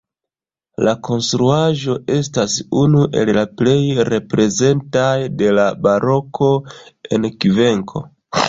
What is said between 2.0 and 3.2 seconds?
estas unu